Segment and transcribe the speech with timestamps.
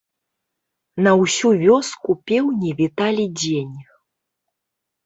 [1.07, 3.73] На ўсю вёску пеўні віталі дзень.